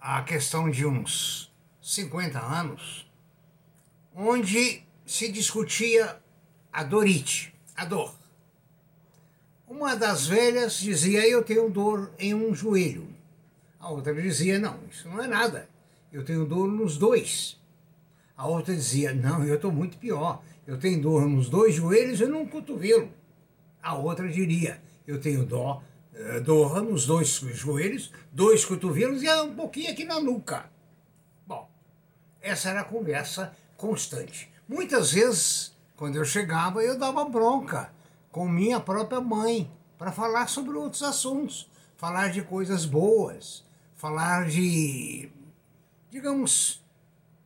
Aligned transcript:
a 0.00 0.22
questão 0.22 0.70
de 0.70 0.86
uns 0.86 1.49
50 1.80 2.38
anos, 2.38 3.10
onde 4.14 4.82
se 5.06 5.30
discutia 5.30 6.20
a 6.72 6.84
dorite, 6.84 7.54
a 7.74 7.84
dor. 7.84 8.14
Uma 9.66 9.94
das 9.94 10.26
velhas 10.26 10.78
dizia: 10.78 11.26
Eu 11.26 11.42
tenho 11.42 11.70
dor 11.70 12.12
em 12.18 12.34
um 12.34 12.54
joelho. 12.54 13.08
A 13.78 13.88
outra 13.88 14.14
dizia: 14.14 14.58
Não, 14.58 14.78
isso 14.90 15.08
não 15.08 15.22
é 15.22 15.26
nada. 15.26 15.68
Eu 16.12 16.24
tenho 16.24 16.44
dor 16.44 16.68
nos 16.68 16.98
dois. 16.98 17.58
A 18.36 18.46
outra 18.46 18.74
dizia: 18.74 19.14
Não, 19.14 19.44
eu 19.44 19.54
estou 19.54 19.72
muito 19.72 19.96
pior. 19.96 20.42
Eu 20.66 20.78
tenho 20.78 21.00
dor 21.00 21.26
nos 21.26 21.48
dois 21.48 21.74
joelhos 21.74 22.20
e 22.20 22.26
num 22.26 22.46
cotovelo. 22.46 23.10
A 23.82 23.94
outra 23.94 24.28
diria: 24.28 24.82
Eu 25.06 25.20
tenho 25.20 25.46
dó, 25.46 25.82
eh, 26.14 26.40
dor 26.40 26.82
nos 26.82 27.06
dois 27.06 27.28
joelhos, 27.28 28.12
dois 28.32 28.64
cotovelos 28.64 29.22
e 29.22 29.32
um 29.40 29.54
pouquinho 29.54 29.90
aqui 29.90 30.04
na 30.04 30.20
nuca. 30.20 30.68
Essa 32.50 32.70
era 32.70 32.80
a 32.80 32.84
conversa 32.84 33.52
constante. 33.76 34.52
Muitas 34.68 35.12
vezes, 35.12 35.72
quando 35.96 36.16
eu 36.16 36.24
chegava, 36.24 36.82
eu 36.82 36.98
dava 36.98 37.24
bronca 37.24 37.92
com 38.32 38.48
minha 38.48 38.80
própria 38.80 39.20
mãe 39.20 39.70
para 39.96 40.10
falar 40.10 40.48
sobre 40.48 40.76
outros 40.76 41.04
assuntos, 41.04 41.70
falar 41.96 42.32
de 42.32 42.42
coisas 42.42 42.84
boas, 42.84 43.64
falar 43.94 44.48
de, 44.48 45.30
digamos, 46.10 46.82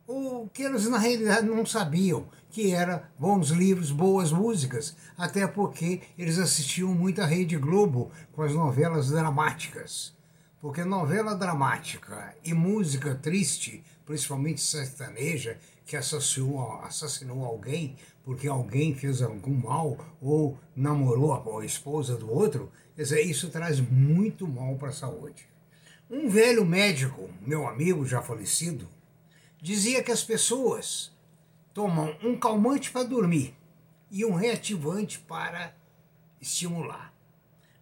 o 0.07 0.49
que 0.51 0.63
eles 0.63 0.87
na 0.87 0.97
realidade 0.97 1.45
não 1.45 1.67
sabiam, 1.67 2.27
que 2.49 2.73
era 2.73 3.07
bons 3.19 3.49
livros, 3.49 3.91
boas 3.91 4.31
músicas, 4.31 4.95
até 5.15 5.45
porque 5.45 6.01
eles 6.17 6.39
assistiam 6.39 6.95
muito 6.95 7.21
à 7.21 7.27
Rede 7.27 7.57
Globo 7.57 8.11
com 8.33 8.41
as 8.41 8.53
novelas 8.53 9.11
dramáticas. 9.11 10.15
Porque 10.59 10.83
novela 10.83 11.35
dramática 11.35 12.33
e 12.43 12.55
música 12.55 13.13
triste, 13.13 13.83
principalmente 14.05 14.61
sertaneja, 14.61 15.57
que 15.85 15.95
assassinou, 15.95 16.81
assassinou 16.81 17.45
alguém 17.45 17.95
porque 18.23 18.47
alguém 18.47 18.95
fez 18.95 19.21
algum 19.21 19.53
mal 19.53 19.97
ou 20.19 20.57
namorou 20.75 21.59
a 21.59 21.65
esposa 21.65 22.17
do 22.17 22.31
outro, 22.31 22.71
isso 22.97 23.49
traz 23.49 23.79
muito 23.79 24.47
mal 24.47 24.75
para 24.75 24.89
a 24.89 24.93
saúde. 24.93 25.47
Um 26.09 26.27
velho 26.27 26.65
médico, 26.65 27.29
meu 27.41 27.67
amigo 27.67 28.05
já 28.05 28.21
falecido, 28.23 28.87
dizia 29.61 30.01
que 30.01 30.11
as 30.11 30.23
pessoas 30.23 31.11
tomam 31.71 32.17
um 32.23 32.37
calmante 32.37 32.91
para 32.91 33.03
dormir 33.03 33.55
e 34.09 34.25
um 34.25 34.33
reativante 34.33 35.19
para 35.19 35.75
estimular. 36.41 37.13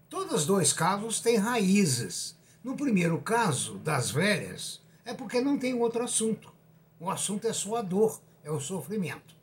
Todos 0.10 0.42
os 0.42 0.46
dois 0.46 0.74
casos 0.74 1.22
têm 1.22 1.38
raízes. 1.38 2.38
No 2.64 2.76
primeiro 2.76 3.20
caso, 3.20 3.78
das 3.80 4.12
velhas, 4.12 4.82
é 5.06 5.14
porque 5.14 5.42
não 5.42 5.58
tem 5.58 5.74
outro 5.74 6.04
assunto. 6.04 6.54
O 7.00 7.10
assunto 7.10 7.48
é 7.48 7.54
só 7.54 7.78
a 7.78 7.82
dor, 7.82 8.22
é 8.44 8.52
o 8.52 8.60
sofrimento. 8.60 9.36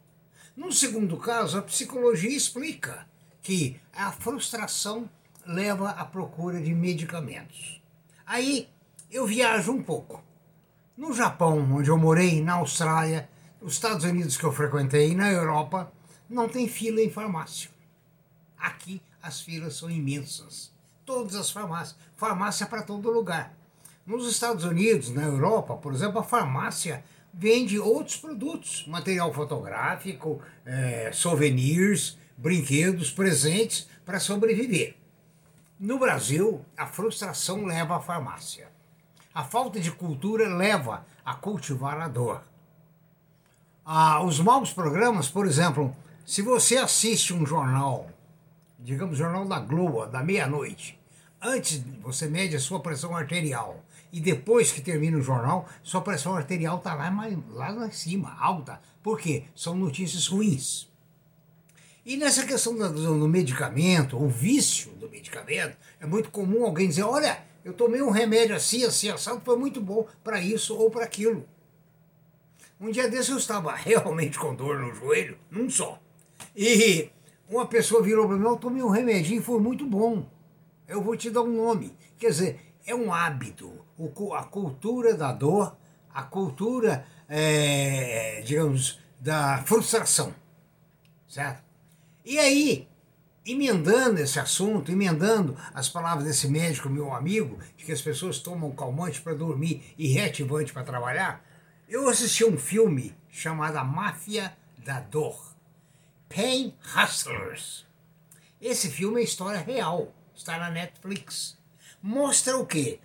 No 0.56 0.72
segundo 0.72 1.16
caso, 1.16 1.58
a 1.58 1.62
psicologia 1.62 2.36
explica 2.36 3.06
que 3.42 3.80
a 3.92 4.12
frustração 4.12 5.08
leva 5.46 5.90
à 5.90 6.04
procura 6.04 6.60
de 6.60 6.74
medicamentos. 6.74 7.80
Aí 8.26 8.68
eu 9.10 9.26
viajo 9.26 9.72
um 9.72 9.82
pouco. 9.82 10.22
No 10.96 11.12
Japão, 11.12 11.58
onde 11.74 11.88
eu 11.88 11.96
morei, 11.96 12.42
na 12.42 12.54
Austrália, 12.54 13.28
nos 13.60 13.74
Estados 13.74 14.04
Unidos 14.04 14.36
que 14.36 14.44
eu 14.44 14.52
frequentei, 14.52 15.14
na 15.14 15.30
Europa, 15.30 15.92
não 16.28 16.48
tem 16.48 16.68
fila 16.68 17.00
em 17.00 17.10
farmácia. 17.10 17.70
Aqui 18.56 19.02
as 19.22 19.40
filas 19.40 19.76
são 19.76 19.90
imensas. 19.90 20.72
Todas 21.04 21.34
as 21.34 21.50
farmácias. 21.50 21.98
Farmácia 22.16 22.66
para 22.66 22.82
todo 22.82 23.10
lugar. 23.10 23.54
Nos 24.06 24.28
Estados 24.28 24.64
Unidos, 24.64 25.10
na 25.10 25.22
Europa, 25.22 25.76
por 25.76 25.92
exemplo, 25.92 26.18
a 26.18 26.24
farmácia 26.24 27.04
vende 27.32 27.78
outros 27.78 28.16
produtos, 28.16 28.84
material 28.86 29.32
fotográfico, 29.32 30.40
é, 30.64 31.10
souvenirs, 31.12 32.18
brinquedos, 32.36 33.10
presentes 33.10 33.88
para 34.04 34.18
sobreviver. 34.18 34.96
No 35.78 35.98
Brasil, 35.98 36.64
a 36.76 36.86
frustração 36.86 37.64
leva 37.64 37.96
à 37.96 38.00
farmácia. 38.00 38.68
A 39.32 39.44
falta 39.44 39.78
de 39.78 39.92
cultura 39.92 40.48
leva 40.48 41.06
a 41.24 41.34
cultivar 41.34 42.00
a 42.00 42.08
dor. 42.08 42.42
Ah, 43.84 44.22
os 44.22 44.40
maus 44.40 44.72
programas, 44.72 45.28
por 45.28 45.46
exemplo, 45.46 45.94
se 46.26 46.42
você 46.42 46.76
assiste 46.76 47.32
um 47.32 47.46
jornal, 47.46 48.10
digamos 48.78 49.16
jornal 49.16 49.46
da 49.46 49.58
Globo, 49.58 50.06
da 50.06 50.22
meia-noite, 50.22 50.98
antes 51.40 51.82
você 52.02 52.28
mede 52.28 52.56
a 52.56 52.60
sua 52.60 52.80
pressão 52.80 53.16
arterial 53.16 53.82
e 54.12 54.20
depois 54.20 54.72
que 54.72 54.80
termina 54.80 55.18
o 55.18 55.22
jornal, 55.22 55.68
sua 55.82 56.00
pressão 56.00 56.34
arterial 56.34 56.78
está 56.78 56.94
lá, 56.94 57.10
lá 57.50 57.70
lá 57.70 57.86
em 57.86 57.92
cima, 57.92 58.36
alta. 58.40 58.80
Por 59.02 59.18
quê? 59.18 59.44
São 59.54 59.74
notícias 59.74 60.26
ruins. 60.26 60.88
E 62.04 62.16
nessa 62.16 62.46
questão 62.46 62.74
do, 62.74 63.18
do 63.18 63.28
medicamento, 63.28 64.16
o 64.16 64.28
vício 64.28 64.90
do 64.92 65.08
medicamento, 65.08 65.76
é 66.00 66.06
muito 66.06 66.30
comum 66.30 66.64
alguém 66.64 66.88
dizer, 66.88 67.02
olha, 67.02 67.42
eu 67.64 67.72
tomei 67.72 68.02
um 68.02 68.10
remédio 68.10 68.56
assim, 68.56 68.84
assim, 68.84 69.10
assado, 69.10 69.42
foi 69.44 69.56
muito 69.56 69.80
bom 69.80 70.06
para 70.24 70.40
isso 70.40 70.76
ou 70.76 70.90
para 70.90 71.04
aquilo. 71.04 71.46
Um 72.80 72.90
dia 72.90 73.08
desse 73.08 73.30
eu 73.30 73.36
estava 73.36 73.74
realmente 73.76 74.38
com 74.38 74.54
dor 74.54 74.78
no 74.78 74.94
joelho, 74.94 75.38
num 75.50 75.68
só. 75.68 76.00
E 76.56 77.10
uma 77.48 77.66
pessoa 77.66 78.02
virou 78.02 78.26
para 78.26 78.36
mim, 78.36 78.44
eu 78.44 78.56
tomei 78.56 78.82
um 78.82 78.88
remedinho, 78.88 79.42
foi 79.42 79.60
muito 79.60 79.84
bom. 79.84 80.26
Eu 80.88 81.02
vou 81.02 81.16
te 81.16 81.30
dar 81.30 81.42
um 81.42 81.54
nome. 81.54 81.94
Quer 82.18 82.30
dizer, 82.30 82.60
é 82.90 82.94
um 82.94 83.12
hábito. 83.12 83.72
A 84.36 84.44
cultura 84.44 85.14
da 85.14 85.32
dor, 85.32 85.76
a 86.12 86.22
cultura, 86.22 87.06
é, 87.28 88.42
digamos, 88.44 88.98
da 89.18 89.62
frustração. 89.64 90.34
Certo? 91.28 91.62
E 92.24 92.38
aí, 92.38 92.88
emendando 93.46 94.20
esse 94.20 94.38
assunto, 94.40 94.90
emendando 94.90 95.56
as 95.72 95.88
palavras 95.88 96.26
desse 96.26 96.48
médico, 96.48 96.88
meu 96.88 97.12
amigo, 97.14 97.58
de 97.76 97.84
que 97.84 97.92
as 97.92 98.02
pessoas 98.02 98.38
tomam 98.38 98.72
calmante 98.72 99.20
para 99.20 99.34
dormir 99.34 99.94
e 99.96 100.08
reativante 100.08 100.72
para 100.72 100.82
trabalhar, 100.82 101.44
eu 101.88 102.08
assisti 102.08 102.44
um 102.44 102.58
filme 102.58 103.14
chamado 103.28 103.76
A 103.76 103.84
Máfia 103.84 104.56
da 104.78 105.00
Dor, 105.00 105.54
Pain 106.28 106.74
Hustlers. 106.96 107.86
Esse 108.60 108.90
filme 108.90 109.20
é 109.20 109.24
história 109.24 109.60
real, 109.60 110.12
está 110.34 110.58
na 110.58 110.70
Netflix. 110.70 111.59
Mostra 112.02 112.56
o 112.56 112.66
quê? 112.66 112.98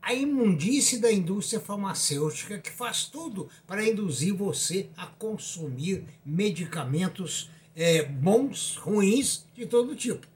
A 0.00 0.14
imundície 0.14 0.98
da 0.98 1.12
indústria 1.12 1.60
farmacêutica 1.60 2.58
que 2.58 2.70
faz 2.70 3.04
tudo 3.04 3.48
para 3.66 3.86
induzir 3.86 4.34
você 4.34 4.88
a 4.96 5.06
consumir 5.06 6.04
medicamentos 6.24 7.50
é, 7.74 8.04
bons, 8.04 8.76
ruins, 8.76 9.46
de 9.54 9.66
todo 9.66 9.96
tipo. 9.96 10.26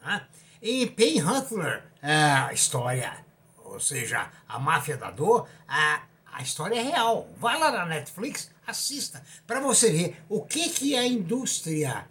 Tá? 0.00 0.28
E 0.62 0.86
Pain 0.86 1.20
Hustler, 1.22 1.84
a 2.00 2.52
história, 2.52 3.24
ou 3.64 3.80
seja, 3.80 4.30
a 4.48 4.58
máfia 4.58 4.96
da 4.96 5.10
dor, 5.10 5.48
a, 5.66 6.02
a 6.32 6.42
história 6.42 6.76
é 6.76 6.82
real. 6.82 7.28
Vai 7.36 7.58
lá 7.58 7.72
na 7.72 7.86
Netflix, 7.86 8.50
assista, 8.66 9.22
para 9.46 9.60
você 9.60 9.90
ver 9.90 10.22
o 10.28 10.42
que, 10.42 10.68
que 10.70 10.96
a 10.96 11.06
indústria 11.06 12.08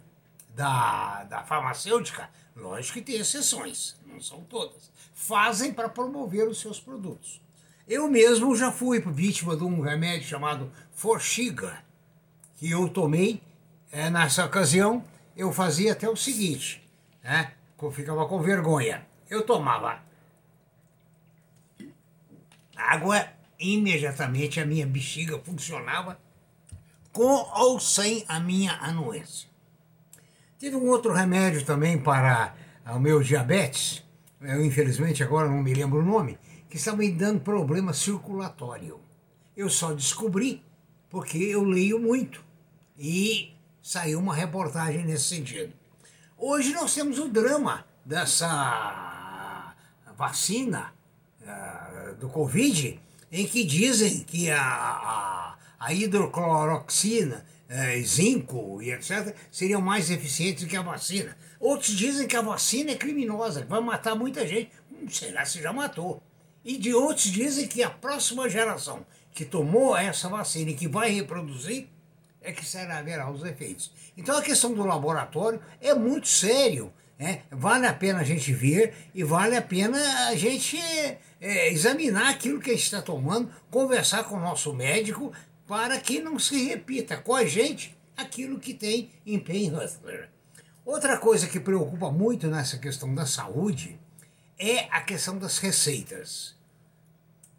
da, 0.54 1.24
da 1.24 1.42
farmacêutica, 1.44 2.28
lógico 2.54 2.98
que 2.98 3.04
tem 3.04 3.16
exceções, 3.16 3.96
não 4.10 4.20
são 4.20 4.40
todas, 4.42 4.90
fazem 5.14 5.72
para 5.72 5.88
promover 5.88 6.48
os 6.48 6.60
seus 6.60 6.80
produtos. 6.80 7.40
Eu 7.88 8.08
mesmo 8.08 8.54
já 8.54 8.70
fui 8.70 9.00
vítima 9.00 9.56
de 9.56 9.64
um 9.64 9.80
remédio 9.80 10.28
chamado 10.28 10.70
Forxiga, 10.92 11.82
que 12.56 12.70
eu 12.70 12.88
tomei 12.88 13.42
é, 13.90 14.10
nessa 14.10 14.44
ocasião, 14.44 15.04
eu 15.36 15.52
fazia 15.52 15.92
até 15.92 16.08
o 16.08 16.16
seguinte, 16.16 16.86
né? 17.22 17.52
Eu 17.82 17.90
ficava 17.90 18.26
com 18.26 18.40
vergonha. 18.42 19.06
Eu 19.28 19.44
tomava 19.44 20.02
água, 22.76 23.26
imediatamente 23.58 24.60
a 24.60 24.66
minha 24.66 24.86
bexiga 24.86 25.38
funcionava 25.38 26.18
com 27.12 27.22
ou 27.54 27.80
sem 27.80 28.24
a 28.28 28.38
minha 28.38 28.72
anuência. 28.74 29.48
Tive 30.58 30.76
um 30.76 30.88
outro 30.88 31.12
remédio 31.12 31.64
também 31.64 32.00
para 32.00 32.54
o 32.86 32.98
meu 32.98 33.22
diabetes, 33.22 34.02
eu 34.40 34.64
infelizmente 34.64 35.22
agora 35.22 35.48
não 35.48 35.62
me 35.62 35.74
lembro 35.74 36.00
o 36.00 36.04
nome, 36.04 36.38
que 36.68 36.76
estava 36.76 36.98
me 36.98 37.10
dando 37.10 37.40
problema 37.40 37.92
circulatório. 37.92 39.00
Eu 39.56 39.68
só 39.68 39.92
descobri 39.92 40.62
porque 41.08 41.38
eu 41.38 41.64
leio 41.64 41.98
muito 41.98 42.42
e 42.96 43.52
saiu 43.82 44.18
uma 44.18 44.34
reportagem 44.34 45.04
nesse 45.04 45.24
sentido. 45.24 45.72
Hoje 46.38 46.72
nós 46.72 46.94
temos 46.94 47.18
o 47.18 47.28
drama 47.28 47.84
dessa 48.04 49.74
vacina 50.16 50.92
uh, 51.42 52.14
do 52.16 52.28
Covid, 52.28 53.00
em 53.32 53.46
que 53.46 53.64
dizem 53.64 54.20
que 54.20 54.50
a, 54.50 54.62
a, 54.62 55.56
a 55.78 55.92
hidrocloroxina, 55.92 57.44
uh, 57.70 58.04
zinco 58.04 58.82
e 58.82 58.90
etc., 58.90 59.34
seriam 59.50 59.80
mais 59.80 60.10
eficientes 60.10 60.64
do 60.64 60.68
que 60.68 60.76
a 60.76 60.82
vacina. 60.82 61.36
Outros 61.58 61.96
dizem 61.96 62.26
que 62.26 62.36
a 62.36 62.42
vacina 62.42 62.90
é 62.90 62.96
criminosa, 62.96 63.62
que 63.62 63.68
vai 63.68 63.80
matar 63.80 64.14
muita 64.14 64.46
gente. 64.46 64.70
Hum, 64.90 65.08
será 65.08 65.44
se 65.44 65.62
já 65.62 65.72
matou. 65.72 66.22
E 66.64 66.76
de 66.76 66.92
outros 66.92 67.24
dizem 67.24 67.66
que 67.66 67.82
a 67.82 67.90
próxima 67.90 68.48
geração 68.48 69.06
que 69.32 69.44
tomou 69.44 69.96
essa 69.96 70.28
vacina 70.28 70.70
e 70.70 70.74
que 70.74 70.88
vai 70.88 71.10
reproduzir 71.10 71.88
é 72.42 72.52
que 72.52 72.64
será 72.64 73.00
verá 73.02 73.30
os 73.30 73.44
efeitos. 73.44 73.92
Então 74.16 74.36
a 74.36 74.42
questão 74.42 74.72
do 74.72 74.84
laboratório 74.84 75.60
é 75.80 75.94
muito 75.94 76.28
sério. 76.28 76.92
Né? 77.18 77.42
Vale 77.50 77.86
a 77.86 77.92
pena 77.92 78.20
a 78.20 78.24
gente 78.24 78.50
ver 78.52 78.94
e 79.14 79.22
vale 79.22 79.54
a 79.54 79.60
pena 79.60 79.98
a 80.28 80.34
gente 80.34 80.78
é, 81.38 81.68
examinar 81.68 82.30
aquilo 82.30 82.58
que 82.58 82.70
a 82.70 82.72
gente 82.72 82.84
está 82.84 83.02
tomando, 83.02 83.50
conversar 83.70 84.24
com 84.24 84.36
o 84.36 84.40
nosso 84.40 84.72
médico 84.72 85.30
para 85.70 86.00
que 86.00 86.18
não 86.18 86.36
se 86.36 86.64
repita 86.64 87.16
com 87.16 87.32
a 87.32 87.44
gente 87.44 87.96
aquilo 88.16 88.58
que 88.58 88.74
tem 88.74 89.08
em 89.24 89.38
Pain 89.38 89.72
Hustler. 89.72 90.28
Outra 90.84 91.16
coisa 91.16 91.46
que 91.46 91.60
preocupa 91.60 92.10
muito 92.10 92.48
nessa 92.48 92.76
questão 92.76 93.14
da 93.14 93.24
saúde 93.24 93.96
é 94.58 94.88
a 94.90 95.00
questão 95.00 95.38
das 95.38 95.58
receitas. 95.58 96.56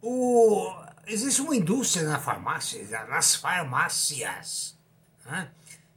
O, 0.02 0.70
existe 1.06 1.40
uma 1.40 1.56
indústria 1.56 2.06
na 2.06 2.18
farmácia, 2.18 2.84
nas 3.06 3.34
farmácias, 3.34 4.76
né, 5.24 5.50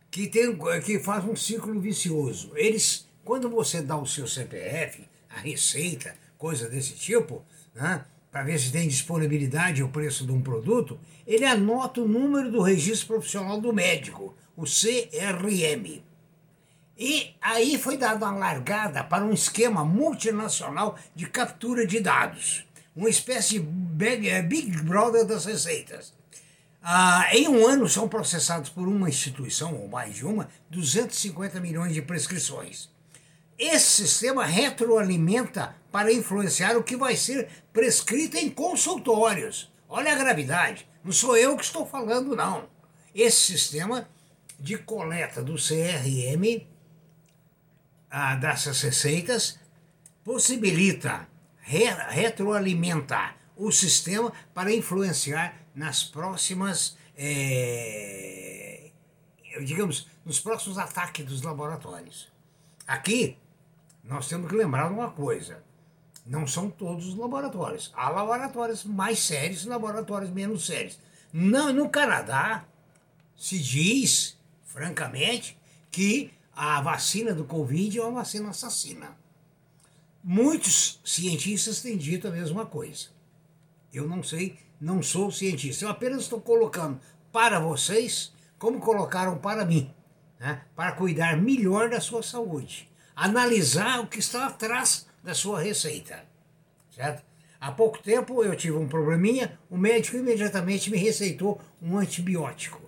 que, 0.10 0.30
tem, 0.30 0.58
que 0.86 1.00
faz 1.02 1.26
um 1.26 1.36
ciclo 1.36 1.78
vicioso. 1.82 2.54
Eles, 2.56 3.10
quando 3.26 3.50
você 3.50 3.82
dá 3.82 3.98
o 3.98 4.06
seu 4.06 4.26
CPF, 4.26 5.06
a 5.30 5.42
receita, 5.42 6.16
coisa 6.38 6.70
desse 6.70 6.94
tipo, 6.94 7.44
né, 7.74 8.06
para 8.36 8.44
ver 8.44 8.60
se 8.60 8.70
tem 8.70 8.86
disponibilidade 8.86 9.82
o 9.82 9.88
preço 9.88 10.26
de 10.26 10.32
um 10.34 10.42
produto, 10.42 11.00
ele 11.26 11.46
anota 11.46 12.02
o 12.02 12.08
número 12.08 12.52
do 12.52 12.62
registro 12.62 13.08
profissional 13.08 13.62
do 13.62 13.72
médico, 13.72 14.36
o 14.58 14.64
CRM. 14.64 16.04
E 16.98 17.34
aí 17.42 17.78
foi 17.78 17.96
dada 17.96 18.26
uma 18.26 18.38
largada 18.38 19.06
para 19.06 19.24
um 19.24 19.32
esquema 19.32 19.86
multinacional 19.86 21.00
de 21.16 21.28
captura 21.28 21.88
de 21.88 22.02
dados 22.02 22.66
uma 22.94 23.10
espécie 23.10 23.60
de 23.60 23.60
Big, 23.62 24.30
eh, 24.30 24.42
Brother 24.84 25.26
das 25.26 25.46
receitas. 25.46 26.14
Ah, 26.84 27.30
em 27.32 27.48
um 27.48 27.66
ano 27.66 27.88
são 27.88 28.10
processados 28.10 28.70
por 28.70 28.86
uma 28.86 29.08
instituição, 29.08 29.76
ou 29.76 29.88
mais 29.88 30.14
de 30.14 30.26
uma, 30.26 30.50
250 30.70 31.62
milhões 31.62 31.94
de 31.94 32.02
prescrições. 32.02 32.90
Esse 33.58 34.04
sistema 34.04 34.46
retroalimenta 34.46 35.74
para 35.96 36.12
influenciar 36.12 36.76
o 36.76 36.84
que 36.84 36.98
vai 36.98 37.16
ser 37.16 37.48
prescrito 37.72 38.36
em 38.36 38.50
consultórios. 38.50 39.72
Olha 39.88 40.12
a 40.12 40.18
gravidade, 40.18 40.86
não 41.02 41.14
sou 41.14 41.38
eu 41.38 41.56
que 41.56 41.64
estou 41.64 41.86
falando, 41.86 42.36
não. 42.36 42.68
Esse 43.14 43.54
sistema 43.54 44.06
de 44.60 44.78
coleta 44.78 45.42
do 45.42 45.56
CRM 45.56 46.68
ah, 48.12 48.36
dessas 48.36 48.82
receitas 48.82 49.58
possibilita 50.22 51.30
re 51.62 51.86
retroalimentar 52.10 53.38
o 53.56 53.72
sistema 53.72 54.34
para 54.54 54.74
influenciar 54.74 55.62
nas 55.74 56.04
próximas, 56.04 56.98
é, 57.16 58.92
digamos, 59.64 60.10
nos 60.26 60.42
próximos 60.42 60.78
ataques 60.78 61.26
dos 61.26 61.42
laboratórios. 61.42 62.30
Aqui, 62.86 63.38
nós 64.04 64.28
temos 64.28 64.50
que 64.50 64.58
lembrar 64.58 64.92
uma 64.92 65.10
coisa: 65.10 65.64
não 66.26 66.48
são 66.48 66.70
todos 66.70 67.08
os 67.08 67.16
laboratórios. 67.16 67.92
Há 67.96 68.10
laboratórios 68.10 68.84
mais 68.84 69.20
sérios 69.20 69.64
e 69.64 69.70
laboratórios 69.70 70.32
menos 70.32 70.66
sérios. 70.66 70.98
Não, 71.32 71.72
no 71.72 71.90
Canadá, 71.90 72.66
se 73.36 73.60
diz, 73.60 74.38
francamente, 74.64 75.58
que 75.92 76.32
a 76.56 76.82
vacina 76.82 77.34
do 77.34 77.44
Covid 77.44 78.00
é 78.00 78.04
uma 78.04 78.22
vacina 78.22 78.50
assassina. 78.50 79.16
Muitos 80.24 81.00
cientistas 81.06 81.82
têm 81.82 81.98
dito 81.98 82.28
a 82.28 82.32
mesma 82.32 82.66
coisa. 82.66 83.10
Eu 83.94 84.08
não 84.08 84.24
sei, 84.24 84.58
não 84.82 85.04
sou 85.04 85.32
cientista. 85.32 85.86
Eu 85.86 85.90
apenas 85.90 86.24
estou 86.24 86.42
colocando 86.42 87.00
para 87.32 87.60
vocês 87.60 88.34
como 88.58 88.80
colocaram 88.80 89.38
para 89.38 89.64
mim, 89.66 89.94
né? 90.40 90.64
para 90.76 90.94
cuidar 90.94 91.38
melhor 91.38 91.90
da 91.90 92.00
sua 92.00 92.24
saúde. 92.24 92.90
Analisar 93.16 94.00
o 94.00 94.08
que 94.08 94.20
está 94.20 94.48
atrás 94.48 95.06
da 95.26 95.34
sua 95.34 95.62
receita. 95.62 96.24
Certo? 96.90 97.24
Há 97.60 97.72
pouco 97.72 98.02
tempo 98.02 98.44
eu 98.44 98.56
tive 98.56 98.78
um 98.78 98.88
probleminha, 98.88 99.60
o 99.70 99.78
médico 99.78 100.16
imediatamente 100.16 100.90
me 100.90 100.98
receitou 100.98 101.60
um 101.82 101.98
antibiótico. 101.98 102.80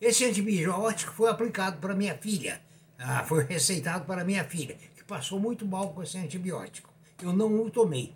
Esse 0.00 0.24
antibiótico 0.24 1.12
foi 1.12 1.28
aplicado 1.28 1.78
para 1.78 1.94
minha 1.94 2.16
filha, 2.16 2.60
ah, 2.98 3.24
foi 3.24 3.44
receitado 3.44 4.04
para 4.04 4.24
minha 4.24 4.44
filha 4.44 4.76
passou 5.08 5.40
muito 5.40 5.66
mal 5.66 5.88
com 5.88 6.02
esse 6.02 6.18
antibiótico. 6.18 6.90
Eu 7.20 7.32
não 7.32 7.62
o 7.62 7.70
tomei. 7.70 8.14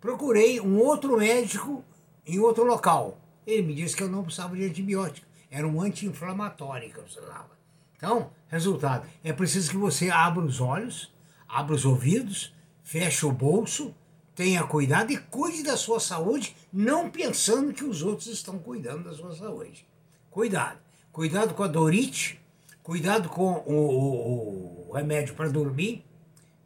Procurei 0.00 0.60
um 0.60 0.76
outro 0.78 1.16
médico 1.16 1.82
em 2.26 2.40
outro 2.40 2.64
local. 2.64 3.18
Ele 3.46 3.62
me 3.62 3.74
disse 3.74 3.96
que 3.96 4.02
eu 4.02 4.10
não 4.10 4.24
precisava 4.24 4.56
de 4.56 4.64
antibiótico. 4.64 5.26
Era 5.48 5.66
um 5.66 5.80
anti-inflamatório 5.80 6.92
que 6.92 6.98
eu 6.98 7.04
precisava. 7.04 7.52
Então, 7.96 8.30
resultado, 8.48 9.06
é 9.22 9.32
preciso 9.32 9.70
que 9.70 9.76
você 9.76 10.10
abra 10.10 10.44
os 10.44 10.60
olhos, 10.60 11.14
abra 11.48 11.74
os 11.74 11.84
ouvidos, 11.84 12.52
feche 12.82 13.26
o 13.26 13.32
bolso, 13.32 13.94
tenha 14.34 14.62
cuidado 14.64 15.12
e 15.12 15.18
cuide 15.18 15.62
da 15.62 15.76
sua 15.76 16.00
saúde, 16.00 16.56
não 16.72 17.10
pensando 17.10 17.72
que 17.72 17.84
os 17.84 18.02
outros 18.02 18.26
estão 18.28 18.58
cuidando 18.58 19.04
da 19.04 19.14
sua 19.14 19.34
saúde. 19.34 19.86
Cuidado. 20.30 20.78
Cuidado 21.12 21.52
com 21.52 21.62
a 21.62 21.68
dorite, 21.68 22.40
cuidado 22.82 23.28
com 23.28 23.62
o, 23.66 23.74
o, 23.74 24.88
o 24.88 24.92
remédio 24.92 25.34
para 25.34 25.50
dormir, 25.50 26.04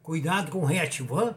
cuidado 0.01 0.49
com 0.51 0.59
o 0.59 0.65
Reativan, 0.65 1.35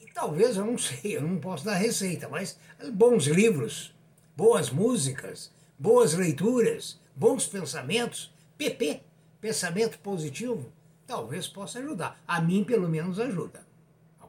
e 0.00 0.06
talvez, 0.06 0.56
eu 0.56 0.64
não 0.64 0.78
sei, 0.78 1.16
eu 1.16 1.22
não 1.22 1.38
posso 1.38 1.64
dar 1.64 1.74
receita, 1.74 2.28
mas 2.28 2.58
bons 2.94 3.26
livros, 3.26 3.94
boas 4.34 4.70
músicas, 4.70 5.52
boas 5.78 6.14
leituras, 6.14 6.98
bons 7.14 7.46
pensamentos, 7.46 8.32
PP, 8.56 9.02
pensamento 9.40 9.98
positivo, 9.98 10.72
talvez 11.06 11.46
possa 11.46 11.78
ajudar. 11.80 12.18
A 12.26 12.40
mim, 12.40 12.64
pelo 12.64 12.88
menos, 12.88 13.18
ajuda. 13.20 13.71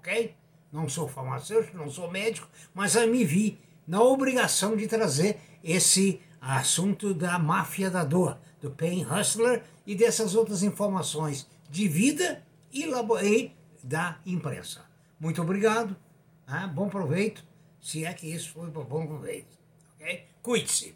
Ok? 0.04 0.36
Não 0.70 0.90
sou 0.90 1.08
farmacêutico, 1.08 1.78
não 1.78 1.90
sou 1.90 2.12
médico, 2.12 2.50
mas 2.74 2.96
eu 2.96 3.08
me 3.08 3.24
vi 3.24 3.58
na 3.88 4.02
obrigação 4.02 4.76
de 4.76 4.86
trazer 4.86 5.40
esse 5.64 6.20
assunto 6.42 7.14
da 7.14 7.40
máfia 7.40 7.90
da 7.90 8.04
dor, 8.04 8.38
do 8.62 8.70
Pain 8.70 9.06
Hustler 9.06 9.64
e 9.88 9.96
dessas 9.96 10.36
outras 10.36 10.62
informações 10.62 11.48
de 11.70 11.88
vida 11.88 12.44
e, 12.72 12.86
da 13.82 14.20
imprensa. 14.26 14.86
Muito 15.18 15.42
obrigado, 15.42 15.96
né? 16.46 16.70
bom 16.74 16.90
proveito, 16.90 17.46
se 17.82 18.04
é 18.04 18.14
que 18.14 18.28
isso 18.28 18.52
foi 18.52 18.70
bom 18.70 19.08
proveito. 19.08 19.58
Okay? 19.96 20.26
Cuide-se. 20.42 20.96